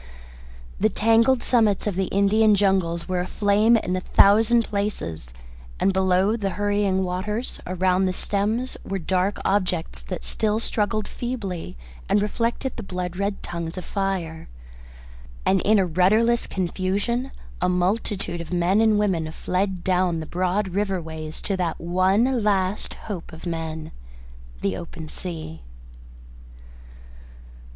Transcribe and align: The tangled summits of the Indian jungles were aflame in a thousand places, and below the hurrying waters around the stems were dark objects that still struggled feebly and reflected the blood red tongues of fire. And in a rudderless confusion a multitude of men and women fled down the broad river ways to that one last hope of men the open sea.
The 0.79 0.89
tangled 0.89 1.43
summits 1.43 1.85
of 1.85 1.93
the 1.93 2.05
Indian 2.05 2.55
jungles 2.55 3.07
were 3.07 3.19
aflame 3.19 3.77
in 3.77 3.95
a 3.95 3.99
thousand 3.99 4.63
places, 4.65 5.31
and 5.79 5.93
below 5.93 6.35
the 6.35 6.49
hurrying 6.57 7.03
waters 7.03 7.59
around 7.67 8.05
the 8.05 8.11
stems 8.13 8.77
were 8.83 8.97
dark 8.97 9.37
objects 9.45 10.01
that 10.01 10.23
still 10.23 10.59
struggled 10.59 11.07
feebly 11.07 11.77
and 12.09 12.19
reflected 12.19 12.77
the 12.77 12.81
blood 12.81 13.15
red 13.15 13.43
tongues 13.43 13.77
of 13.77 13.85
fire. 13.85 14.49
And 15.45 15.61
in 15.61 15.77
a 15.77 15.85
rudderless 15.85 16.47
confusion 16.47 17.29
a 17.61 17.69
multitude 17.69 18.41
of 18.41 18.51
men 18.51 18.81
and 18.81 18.97
women 18.97 19.31
fled 19.31 19.83
down 19.83 20.19
the 20.19 20.25
broad 20.25 20.69
river 20.69 20.99
ways 20.99 21.43
to 21.43 21.55
that 21.57 21.79
one 21.79 22.43
last 22.43 22.95
hope 23.05 23.31
of 23.31 23.45
men 23.45 23.91
the 24.61 24.75
open 24.75 25.09
sea. 25.09 25.61